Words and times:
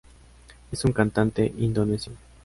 Es 0.71 0.83
un 0.83 0.93
cantante 0.93 1.53
indonesio. 1.59 2.13